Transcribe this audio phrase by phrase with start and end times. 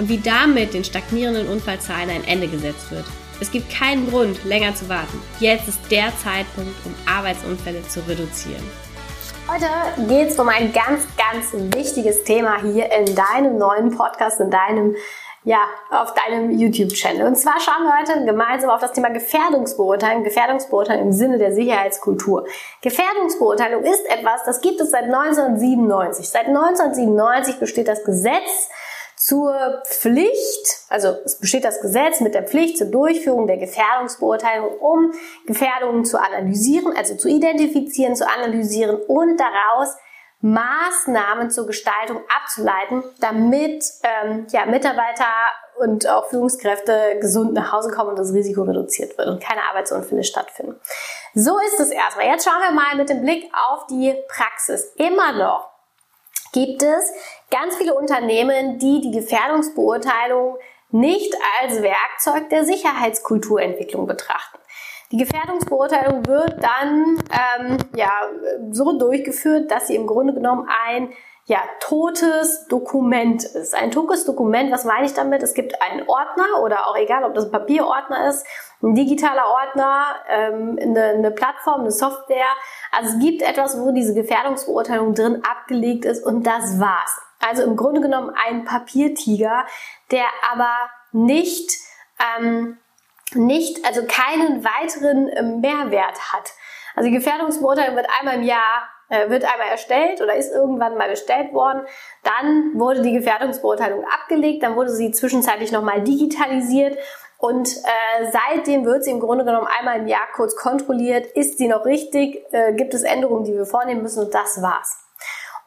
[0.00, 3.04] und wie damit den stagnierenden Unfallzahlen ein Ende gesetzt wird.
[3.38, 5.22] Es gibt keinen Grund, länger zu warten.
[5.40, 8.62] Jetzt ist der Zeitpunkt, um Arbeitsunfälle zu reduzieren.
[9.46, 9.66] Heute
[10.08, 14.96] geht es um ein ganz, ganz wichtiges Thema hier in deinem neuen Podcast, in deinem
[15.42, 15.60] ja,
[15.90, 17.26] auf deinem YouTube-Channel.
[17.26, 22.46] Und zwar schauen wir heute gemeinsam auf das Thema Gefährdungsbeurteilung, Gefährdungsbeurteilung im Sinne der Sicherheitskultur.
[22.82, 26.28] Gefährdungsbeurteilung ist etwas, das gibt es seit 1997.
[26.28, 28.68] Seit 1997 besteht das Gesetz
[29.30, 35.12] zur Pflicht, also es besteht das Gesetz mit der Pflicht zur Durchführung der Gefährdungsbeurteilung, um
[35.46, 39.96] Gefährdungen zu analysieren, also zu identifizieren, zu analysieren und daraus
[40.40, 45.26] Maßnahmen zur Gestaltung abzuleiten, damit ähm, ja, Mitarbeiter
[45.78, 50.24] und auch Führungskräfte gesund nach Hause kommen und das Risiko reduziert wird und keine Arbeitsunfälle
[50.24, 50.80] stattfinden.
[51.34, 52.26] So ist es erstmal.
[52.26, 54.92] Jetzt schauen wir mal mit dem Blick auf die Praxis.
[54.96, 55.70] Immer noch
[56.52, 57.12] gibt es
[57.50, 60.56] ganz viele Unternehmen, die die Gefährdungsbeurteilung
[60.90, 64.58] nicht als Werkzeug der Sicherheitskulturentwicklung betrachten.
[65.12, 68.10] Die Gefährdungsbeurteilung wird dann ähm, ja,
[68.70, 71.12] so durchgeführt, dass sie im Grunde genommen ein
[71.46, 73.74] ja, totes Dokument ist.
[73.74, 75.42] Ein totes Dokument, was meine ich damit?
[75.42, 78.46] Es gibt einen Ordner oder auch egal, ob das ein Papierordner ist,
[78.82, 82.54] ein digitaler Ordner, ähm, eine, eine Plattform, eine Software.
[82.92, 87.20] Also es gibt etwas, wo diese Gefährdungsbeurteilung drin abgelegt ist und das war's.
[87.40, 89.64] Also im Grunde genommen ein Papiertiger,
[90.10, 90.74] der aber
[91.12, 91.72] nicht
[92.38, 92.78] ähm,
[93.34, 96.52] nicht, also keinen weiteren äh, Mehrwert hat.
[96.94, 101.08] Also die Gefährdungsbeurteilung wird einmal im Jahr äh, wird einmal erstellt oder ist irgendwann mal
[101.08, 101.82] erstellt worden.
[102.22, 106.96] Dann wurde die Gefährdungsbeurteilung abgelegt, dann wurde sie zwischenzeitlich nochmal digitalisiert
[107.40, 111.26] und äh, seitdem wird sie im Grunde genommen einmal im Jahr kurz kontrolliert.
[111.32, 112.44] Ist sie noch richtig?
[112.52, 114.24] Äh, gibt es Änderungen, die wir vornehmen müssen?
[114.24, 114.98] Und das war's.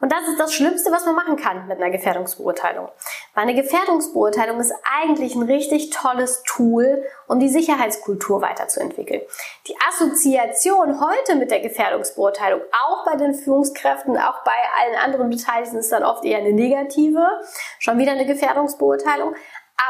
[0.00, 2.88] Und das ist das Schlimmste, was man machen kann mit einer Gefährdungsbeurteilung.
[3.34, 9.22] Weil eine Gefährdungsbeurteilung ist eigentlich ein richtig tolles Tool, um die Sicherheitskultur weiterzuentwickeln.
[9.66, 15.78] Die Assoziation heute mit der Gefährdungsbeurteilung, auch bei den Führungskräften, auch bei allen anderen Beteiligten,
[15.78, 17.26] ist dann oft eher eine negative.
[17.80, 19.34] Schon wieder eine Gefährdungsbeurteilung.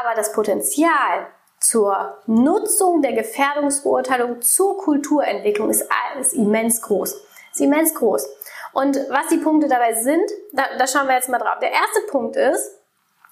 [0.01, 1.27] Aber das Potenzial
[1.69, 5.87] zur Nutzung der Gefährdungsbeurteilung zur Kulturentwicklung ist,
[6.19, 7.13] ist immens groß.
[7.51, 8.27] Ist immens groß.
[8.73, 11.59] Und was die Punkte dabei sind, da, da schauen wir jetzt mal drauf.
[11.61, 12.71] Der erste Punkt ist,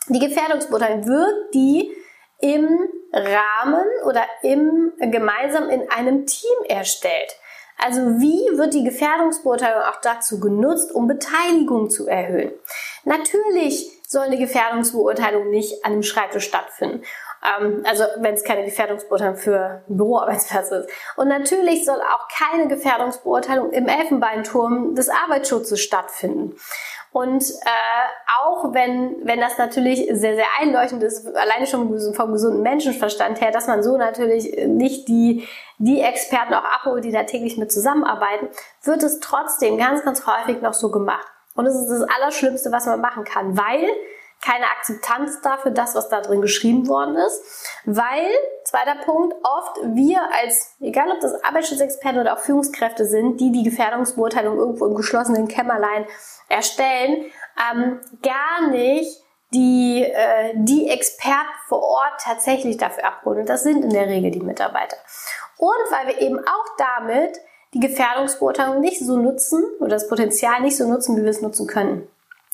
[0.08, 1.92] die Gefährdungsbeurteilung wird die
[2.40, 7.36] im Rahmen oder im gemeinsam in einem Team erstellt.
[7.78, 12.52] Also wie wird die Gefährdungsbeurteilung auch dazu genutzt, um Beteiligung zu erhöhen?
[13.04, 17.04] Natürlich soll eine Gefährdungsbeurteilung nicht an einem Schreibtisch stattfinden.
[17.44, 20.90] Ähm, also wenn es keine Gefährdungsbeurteilung für Büroarbeitsplatz ist.
[21.16, 26.56] Und natürlich soll auch keine Gefährdungsbeurteilung im Elfenbeinturm des Arbeitsschutzes stattfinden.
[27.12, 32.64] Und äh, auch wenn, wenn das natürlich sehr, sehr einleuchtend ist, alleine schon vom gesunden
[32.64, 37.58] Menschenverstand her, dass man so natürlich nicht die, die Experten auch abholt, die da täglich
[37.58, 38.50] mit zusammenarbeiten,
[38.82, 41.28] wird es trotzdem ganz, ganz häufig noch so gemacht.
[41.56, 43.88] Und es ist das Allerschlimmste, was man machen kann, weil
[44.44, 47.42] keine Akzeptanz dafür, das, was da drin geschrieben worden ist,
[47.86, 48.30] weil,
[48.66, 53.64] zweiter Punkt, oft wir als, egal ob das Arbeitsschutzexperten oder auch Führungskräfte sind, die die
[53.64, 56.06] Gefährdungsbeurteilung irgendwo im geschlossenen Kämmerlein
[56.50, 57.26] erstellen,
[57.72, 59.24] ähm, gar nicht
[59.54, 63.42] die, äh, die Experten vor Ort tatsächlich dafür abholen.
[63.42, 64.98] Und das sind in der Regel die Mitarbeiter.
[65.58, 67.40] Und weil wir eben auch damit
[67.74, 71.68] die Gefährdungsbeurteilung nicht so nutzen oder das Potenzial nicht so nutzen, wie wir es nutzen
[71.68, 72.08] können.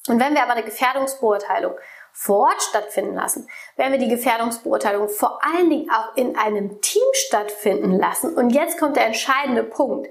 [0.09, 1.74] Und wenn wir aber eine Gefährdungsbeurteilung
[2.12, 7.04] vor Ort stattfinden lassen, wenn wir die Gefährdungsbeurteilung vor allen Dingen auch in einem Team
[7.13, 10.07] stattfinden lassen, und jetzt kommt der entscheidende Punkt,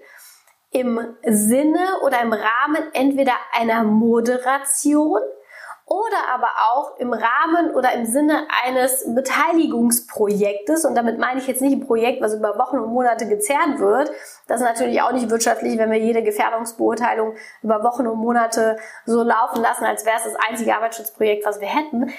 [0.71, 5.21] im Sinne oder im Rahmen entweder einer Moderation
[5.89, 10.85] oder aber auch im Rahmen oder im Sinne eines Beteiligungsprojektes.
[10.85, 14.11] Und damit meine ich jetzt nicht ein Projekt, was über Wochen und Monate gezerrt wird.
[14.47, 19.23] Das ist natürlich auch nicht wirtschaftlich, wenn wir jede Gefährdungsbeurteilung über Wochen und Monate so
[19.23, 22.13] laufen lassen, als wäre es das einzige Arbeitsschutzprojekt, was wir hätten.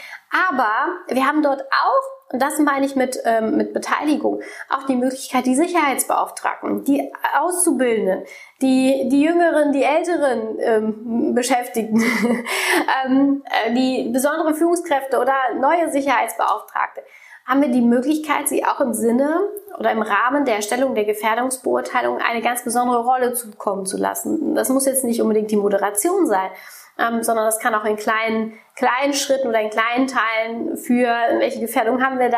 [0.49, 0.69] Aber
[1.07, 5.45] wir haben dort auch und das meine ich mit, ähm, mit Beteiligung, auch die Möglichkeit,
[5.47, 8.23] die Sicherheitsbeauftragten, die Auszubildenden,
[8.61, 12.03] die, die Jüngeren, die Älteren ähm, Beschäftigten,
[13.05, 17.01] ähm, äh, die besondere Führungskräfte oder neue Sicherheitsbeauftragte,
[17.47, 19.39] haben wir die Möglichkeit, sie auch im Sinne
[19.79, 24.53] oder im Rahmen der Erstellung der Gefährdungsbeurteilung eine ganz besondere Rolle zukommen zu lassen.
[24.53, 26.51] Das muss jetzt nicht unbedingt die Moderation sein,
[26.99, 31.07] ähm, sondern das kann auch in kleinen, kleinen Schritten oder in kleinen Teilen für
[31.39, 32.37] welche Gefährdung haben wir da,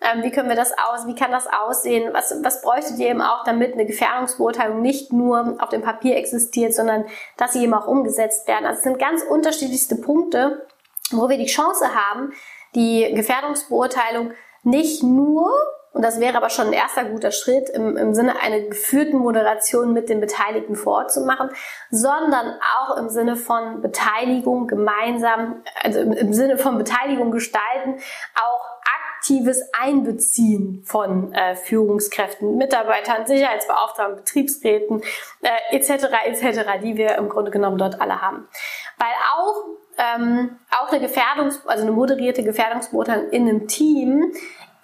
[0.00, 3.22] ähm, wie können wir das aus, wie kann das aussehen, was, was bräuchtet ihr eben
[3.22, 7.04] auch, damit eine Gefährdungsbeurteilung nicht nur auf dem Papier existiert, sondern
[7.36, 8.64] dass sie eben auch umgesetzt werden.
[8.64, 10.66] Also es sind ganz unterschiedlichste Punkte,
[11.10, 12.32] wo wir die Chance haben,
[12.74, 15.50] die Gefährdungsbeurteilung nicht nur
[15.92, 19.92] und das wäre aber schon ein erster guter Schritt im, im Sinne einer geführten Moderation
[19.92, 21.50] mit den Beteiligten vor Ort zu machen,
[21.90, 28.00] sondern auch im Sinne von Beteiligung gemeinsam, also im, im Sinne von Beteiligung gestalten,
[28.34, 28.78] auch
[29.18, 35.02] aktives Einbeziehen von äh, Führungskräften, Mitarbeitern, Sicherheitsbeauftragten, Betriebsräten
[35.42, 36.06] äh, etc.
[36.26, 38.48] etc., die wir im Grunde genommen dort alle haben.
[38.96, 39.64] Weil auch
[39.98, 44.32] ähm, auch eine Gefährdungs-, also eine moderierte Gefährdungsbeurteilung in einem Team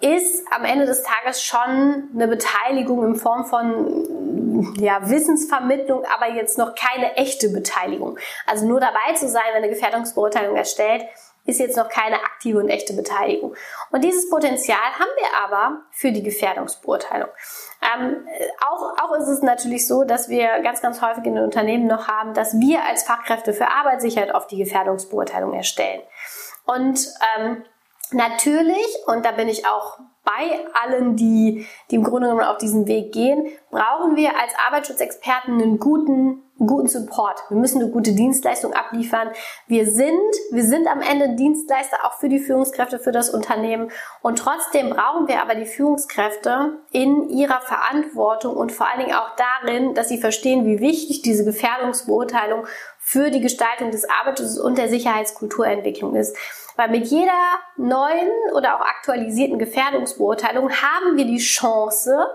[0.01, 6.57] ist am Ende des Tages schon eine Beteiligung in Form von ja, Wissensvermittlung, aber jetzt
[6.57, 8.17] noch keine echte Beteiligung.
[8.45, 11.05] Also nur dabei zu sein, wenn eine Gefährdungsbeurteilung erstellt,
[11.45, 13.55] ist jetzt noch keine aktive und echte Beteiligung.
[13.91, 17.29] Und dieses Potenzial haben wir aber für die Gefährdungsbeurteilung.
[17.81, 18.27] Ähm,
[18.67, 22.07] auch, auch ist es natürlich so, dass wir ganz, ganz häufig in den Unternehmen noch
[22.07, 26.01] haben, dass wir als Fachkräfte für Arbeitssicherheit auf die Gefährdungsbeurteilung erstellen.
[26.65, 27.07] Und
[27.37, 27.63] ähm,
[28.11, 32.87] Natürlich, und da bin ich auch bei allen, die, die im Grunde genommen auf diesen
[32.87, 37.43] Weg gehen, brauchen wir als Arbeitsschutzexperten einen guten, guten Support.
[37.49, 39.31] Wir müssen eine gute Dienstleistung abliefern.
[39.67, 40.15] Wir sind,
[40.51, 43.91] wir sind am Ende Dienstleister auch für die Führungskräfte, für das Unternehmen.
[44.21, 49.35] Und trotzdem brauchen wir aber die Führungskräfte in ihrer Verantwortung und vor allen Dingen auch
[49.35, 52.65] darin, dass sie verstehen, wie wichtig diese Gefährdungsbeurteilung
[52.97, 56.37] für die Gestaltung des Arbeitsschutzes und der Sicherheitskulturentwicklung ist.
[56.77, 57.33] Weil mit jeder
[57.75, 62.25] neuen oder auch aktualisierten Gefährdungsbeurteilung haben wir die Chance,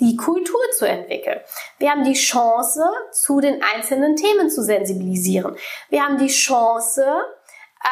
[0.00, 1.40] die Kultur zu entwickeln.
[1.78, 2.82] Wir haben die Chance,
[3.12, 5.56] zu den einzelnen Themen zu sensibilisieren.
[5.88, 7.04] Wir haben die Chance,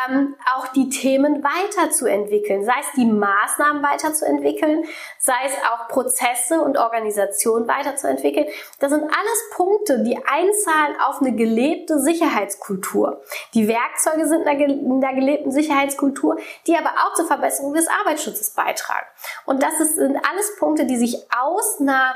[0.08, 4.84] ähm, auch die Themen weiterzuentwickeln, sei es die Maßnahmen weiterzuentwickeln,
[5.18, 8.46] sei es auch Prozesse und Organisation weiterzuentwickeln.
[8.80, 13.22] Das sind alles Punkte, die einzahlen auf eine gelebte Sicherheitskultur.
[13.54, 16.36] Die Werkzeuge sind in der gelebten Sicherheitskultur,
[16.66, 19.06] die aber auch zur Verbesserung des Arbeitsschutzes beitragen.
[19.46, 22.14] Und das sind alles Punkte, die sich aus einer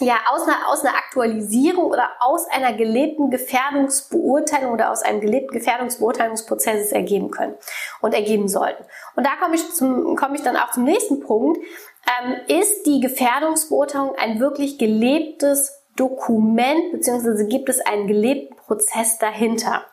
[0.00, 5.52] ja, aus einer, aus einer Aktualisierung oder aus einer gelebten Gefährdungsbeurteilung oder aus einem gelebten
[5.52, 7.54] Gefährdungsbeurteilungsprozess ergeben können
[8.00, 8.84] und ergeben sollten.
[9.14, 11.58] Und da komme ich, zum, komme ich dann auch zum nächsten Punkt.
[12.06, 19.84] Ähm, ist die Gefährdungsbeurteilung ein wirklich gelebtes Dokument, beziehungsweise gibt es einen gelebten Prozess dahinter?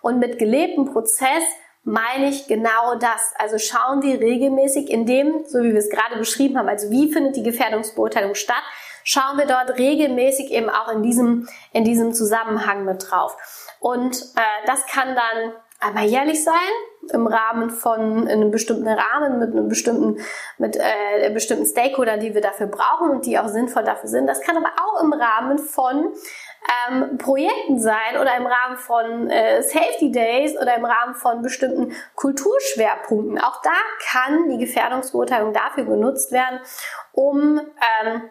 [0.00, 1.42] Und mit gelebtem Prozess
[1.82, 3.32] meine ich genau das.
[3.36, 7.12] Also schauen wir regelmäßig in dem, so wie wir es gerade beschrieben haben, also wie
[7.12, 8.62] findet die Gefährdungsbeurteilung statt,
[9.04, 13.36] schauen wir dort regelmäßig eben auch in diesem, in diesem Zusammenhang mit drauf.
[13.80, 16.54] Und äh, das kann dann einmal jährlich sein,
[17.12, 20.18] im Rahmen von in einem bestimmten Rahmen mit einem bestimmten
[20.58, 24.26] mit äh, bestimmten Stakeholder, die wir dafür brauchen und die auch sinnvoll dafür sind.
[24.26, 26.12] Das kann aber auch im Rahmen von
[26.90, 31.92] ähm, Projekten sein oder im Rahmen von äh, Safety Days oder im Rahmen von bestimmten
[32.14, 33.40] Kulturschwerpunkten.
[33.40, 33.72] Auch da
[34.10, 36.60] kann die Gefährdungsbeurteilung dafür genutzt werden,
[37.12, 38.22] um ähm,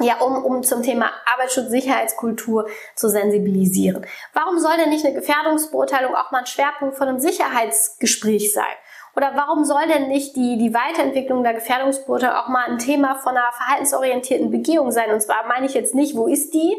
[0.00, 4.04] ja, um, um zum Thema Arbeitsschutz, Sicherheitskultur zu sensibilisieren.
[4.32, 8.74] Warum soll denn nicht eine Gefährdungsbeurteilung auch mal ein Schwerpunkt von einem Sicherheitsgespräch sein?
[9.16, 13.36] Oder warum soll denn nicht die, die Weiterentwicklung der Gefährdungsbeurteilung auch mal ein Thema von
[13.36, 15.12] einer verhaltensorientierten Begehung sein?
[15.12, 16.74] Und zwar meine ich jetzt nicht, wo ist die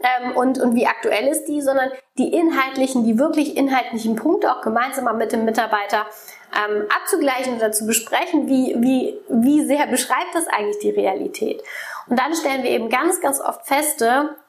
[0.00, 4.62] ähm, und, und wie aktuell ist die, sondern die inhaltlichen, die wirklich inhaltlichen Punkte auch
[4.62, 6.06] gemeinsam mal mit dem Mitarbeiter
[6.54, 11.62] ähm, abzugleichen oder zu besprechen, wie, wie, wie sehr beschreibt das eigentlich die Realität.
[12.10, 14.00] Und dann stellen wir eben ganz, ganz oft fest,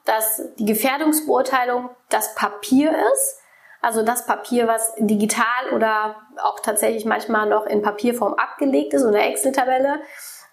[0.04, 3.38] dass die Gefährdungsbeurteilung das Papier ist,
[3.80, 9.24] also das Papier, was digital oder auch tatsächlich manchmal noch in Papierform abgelegt ist oder
[9.24, 10.00] Excel-Tabelle.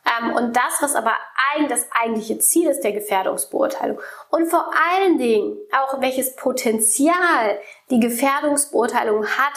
[0.05, 1.13] Ähm, und das, was aber
[1.51, 3.99] eigentlich das eigentliche Ziel ist der Gefährdungsbeurteilung.
[4.29, 9.53] Und vor allen Dingen auch welches Potenzial die Gefährdungsbeurteilung hat,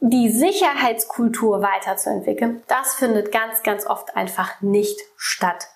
[0.00, 5.66] die Sicherheitskultur weiterzuentwickeln, das findet ganz, ganz oft einfach nicht statt.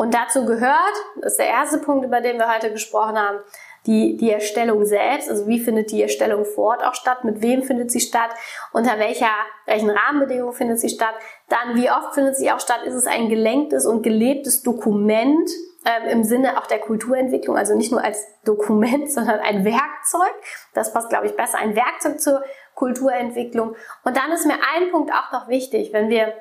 [0.00, 3.40] Und dazu gehört, das ist der erste Punkt, über den wir heute gesprochen haben,
[3.84, 7.62] die, die Erstellung selbst, also wie findet die Erstellung vor Ort auch statt, mit wem
[7.62, 8.30] findet sie statt,
[8.72, 9.28] unter welcher,
[9.66, 11.12] welchen Rahmenbedingungen findet sie statt,
[11.50, 15.50] dann wie oft findet sie auch statt, ist es ein gelenktes und gelebtes Dokument,
[15.84, 20.34] ähm, im Sinne auch der Kulturentwicklung, also nicht nur als Dokument, sondern ein Werkzeug.
[20.72, 21.58] Das passt, glaube ich, besser.
[21.58, 22.42] Ein Werkzeug zur
[22.74, 23.76] Kulturentwicklung.
[24.04, 26.32] Und dann ist mir ein Punkt auch noch wichtig, wenn wir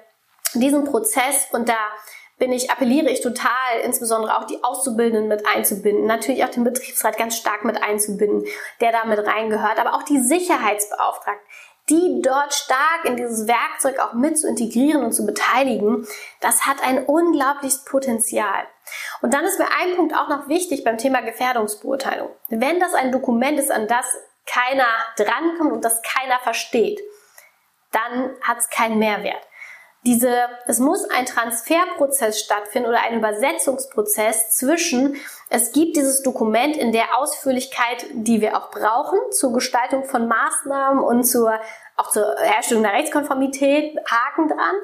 [0.53, 1.75] diesen Prozess und da
[2.39, 7.17] bin ich, appelliere ich total, insbesondere auch die Auszubildenden mit einzubinden, natürlich auch den Betriebsrat
[7.17, 8.45] ganz stark mit einzubinden,
[8.79, 11.45] der da mit reingehört, aber auch die Sicherheitsbeauftragten,
[11.89, 16.07] die dort stark in dieses Werkzeug auch mit zu integrieren und zu beteiligen,
[16.39, 18.67] das hat ein unglaubliches Potenzial.
[19.21, 22.29] Und dann ist mir ein Punkt auch noch wichtig beim Thema Gefährdungsbeurteilung.
[22.47, 24.05] Wenn das ein Dokument ist, an das
[24.45, 26.99] keiner drankommt und das keiner versteht,
[27.91, 29.48] dann hat es keinen Mehrwert
[30.05, 30.33] diese,
[30.65, 35.17] es muss ein Transferprozess stattfinden oder ein Übersetzungsprozess zwischen,
[35.49, 41.03] es gibt dieses Dokument in der Ausführlichkeit, die wir auch brauchen, zur Gestaltung von Maßnahmen
[41.03, 41.59] und zur,
[41.97, 44.75] auch zur Herstellung der Rechtskonformität, Haken dran.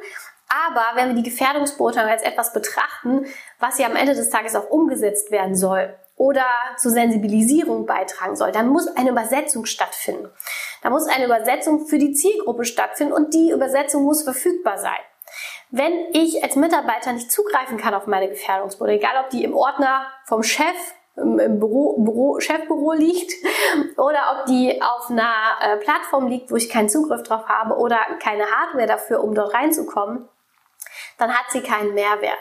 [0.48, 3.26] Aber wenn wir die Gefährdungsbeurteilung als etwas betrachten,
[3.60, 6.46] was ja am Ende des Tages auch umgesetzt werden soll, oder
[6.78, 10.30] zur Sensibilisierung beitragen soll, dann muss eine Übersetzung stattfinden.
[10.82, 15.00] Da muss eine Übersetzung für die Zielgruppe stattfinden und die Übersetzung muss verfügbar sein.
[15.72, 20.08] Wenn ich als Mitarbeiter nicht zugreifen kann auf meine Gefährdungsbote, egal ob die im Ordner
[20.26, 23.32] vom Chef im Büro, Büro, Chefbüro liegt
[23.98, 27.98] oder ob die auf einer äh, Plattform liegt, wo ich keinen Zugriff drauf habe oder
[28.22, 30.28] keine Hardware dafür, um dort reinzukommen,
[31.18, 32.40] dann hat sie keinen Mehrwert.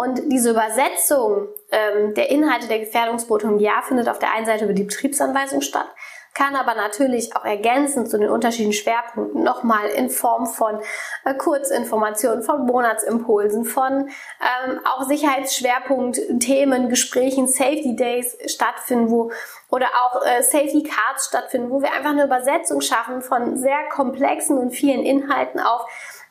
[0.00, 4.72] Und diese Übersetzung ähm, der Inhalte der Gefährdungsbotung ja findet auf der einen Seite über
[4.72, 5.88] die Betriebsanweisung statt,
[6.32, 10.80] kann aber natürlich auch ergänzend zu den unterschiedlichen Schwerpunkten nochmal in Form von
[11.26, 14.08] äh, Kurzinformationen, von Monatsimpulsen, von
[14.40, 19.30] ähm, auch Sicherheitsschwerpunktthemen, Gesprächen, Safety Days stattfinden, wo
[19.68, 24.56] oder auch äh, Safety Cards stattfinden, wo wir einfach eine Übersetzung schaffen von sehr komplexen
[24.56, 25.84] und vielen Inhalten auf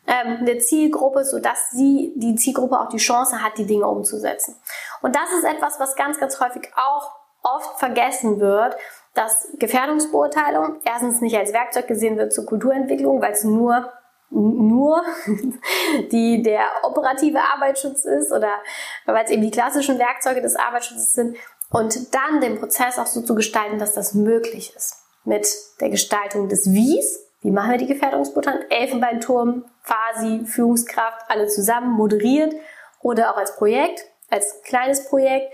[0.09, 4.55] ähm, eine Zielgruppe, sodass sie, die Zielgruppe auch die Chance hat, die Dinge umzusetzen.
[5.01, 7.11] Und das ist etwas, was ganz, ganz häufig auch
[7.43, 8.75] oft vergessen wird,
[9.13, 13.93] dass Gefährdungsbeurteilung erstens nicht als Werkzeug gesehen wird zur Kulturentwicklung, weil es nur
[14.31, 15.01] nur
[16.11, 18.59] die der operative Arbeitsschutz ist oder
[19.07, 21.35] weil es eben die klassischen Werkzeuge des Arbeitsschutzes sind
[21.71, 25.47] und dann den Prozess auch so zu gestalten, dass das möglich ist mit
[25.81, 32.53] der Gestaltung des Wies, wie machen wir die Gefährdungsbeurteilung, Elfenbeinturm, Fasi, Führungskraft, alle zusammen moderiert
[33.01, 35.51] oder auch als Projekt, als kleines Projekt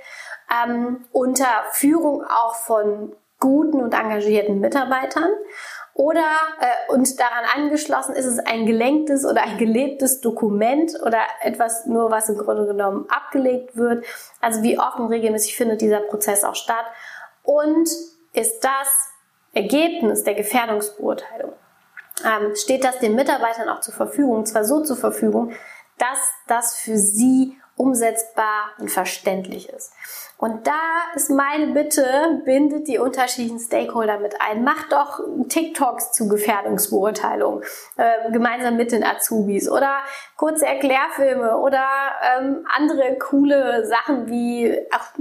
[0.52, 5.30] ähm, unter Führung auch von guten und engagierten Mitarbeitern.
[5.94, 6.26] Oder
[6.60, 12.12] äh, und daran angeschlossen ist es ein gelenktes oder ein gelebtes Dokument oder etwas nur,
[12.12, 14.04] was im Grunde genommen abgelegt wird.
[14.42, 16.86] Also wie offen regelmäßig findet dieser Prozess auch statt.
[17.44, 17.88] Und
[18.34, 19.10] ist das
[19.54, 21.54] Ergebnis der Gefährdungsbeurteilung,
[22.24, 25.52] ähm, steht das den Mitarbeitern auch zur Verfügung, zwar so zur Verfügung,
[25.98, 29.94] dass das für sie umsetzbar und verständlich ist.
[30.38, 30.74] Und da
[31.16, 34.66] ist meine Bitte, bindet die unterschiedlichen Stakeholder mit ein.
[34.66, 37.64] Macht doch TikToks zu Gefährdungsbeurteilung
[37.96, 40.00] äh, gemeinsam mit den Azubis oder
[40.36, 41.86] kurze Erklärfilme oder
[42.38, 45.14] ähm, andere coole Sachen wie ach,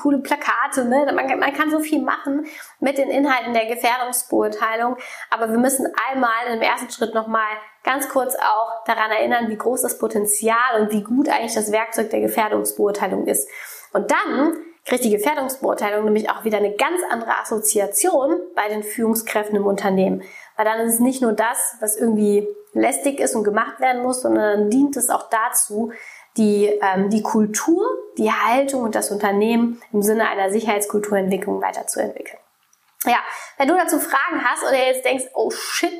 [0.00, 0.86] coole Plakate.
[0.86, 1.04] Ne?
[1.14, 2.46] Man, man kann so viel machen
[2.80, 4.96] mit den Inhalten der Gefährdungsbeurteilung,
[5.30, 7.50] aber wir müssen einmal im ersten Schritt nochmal
[7.84, 12.10] ganz kurz auch daran erinnern, wie groß das Potenzial und wie gut eigentlich das Werkzeug
[12.10, 13.48] der Gefährdungsbeurteilung ist.
[13.92, 19.56] Und dann kriegt die Gefährdungsbeurteilung nämlich auch wieder eine ganz andere Assoziation bei den Führungskräften
[19.56, 20.22] im Unternehmen.
[20.56, 24.22] Weil dann ist es nicht nur das, was irgendwie lästig ist und gemacht werden muss,
[24.22, 25.92] sondern dann dient es auch dazu,
[26.36, 27.84] die, ähm, die Kultur,
[28.16, 32.38] die Haltung und das Unternehmen im Sinne einer Sicherheitskulturentwicklung weiterzuentwickeln.
[33.04, 33.18] Ja,
[33.58, 35.92] wenn du dazu Fragen hast oder jetzt denkst, oh shit,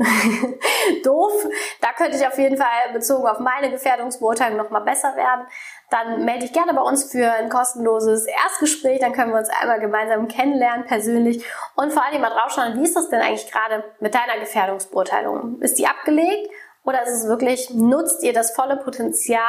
[1.04, 1.46] doof.
[1.80, 5.46] Da könnte ich auf jeden Fall bezogen auf meine Gefährdungsbeurteilung nochmal besser werden.
[5.90, 9.00] Dann melde dich gerne bei uns für ein kostenloses Erstgespräch.
[9.00, 11.44] Dann können wir uns einmal gemeinsam kennenlernen, persönlich.
[11.76, 15.60] Und vor allem mal draufschauen, wie ist das denn eigentlich gerade mit deiner Gefährdungsbeurteilung?
[15.60, 16.50] Ist die abgelegt?
[16.84, 19.42] Oder ist es wirklich, nutzt ihr das volle Potenzial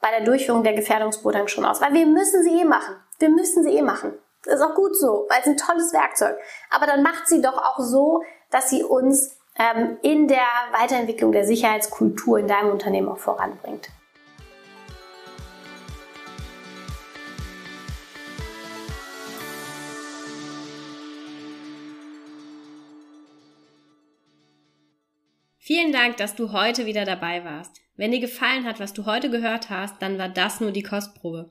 [0.00, 1.82] bei der Durchführung der Gefährdungsbeurteilung schon aus?
[1.82, 2.96] Weil wir müssen sie eh machen.
[3.18, 4.18] Wir müssen sie eh machen.
[4.44, 6.38] Das ist auch gut so, weil es ein tolles Werkzeug.
[6.70, 11.44] Aber dann macht sie doch auch so, dass sie uns ähm, in der Weiterentwicklung der
[11.44, 13.90] Sicherheitskultur in deinem Unternehmen auch voranbringt.
[25.72, 27.80] Vielen Dank, dass du heute wieder dabei warst.
[27.94, 31.50] Wenn dir gefallen hat, was du heute gehört hast, dann war das nur die Kostprobe.